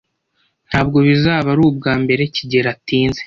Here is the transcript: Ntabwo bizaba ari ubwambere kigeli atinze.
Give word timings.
Ntabwo 0.69 0.97
bizaba 1.07 1.47
ari 1.53 1.61
ubwambere 1.69 2.21
kigeli 2.35 2.67
atinze. 2.75 3.19